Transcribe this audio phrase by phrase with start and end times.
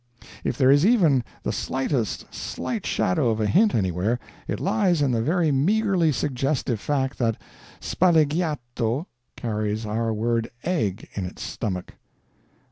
[0.43, 5.11] If there is even the slightest slight shadow of a hint anywhere, it lies in
[5.11, 7.39] the very meagerly suggestive fact that
[7.79, 9.05] "spalleggiato"
[9.37, 11.97] carries our word "egg" in its stomach.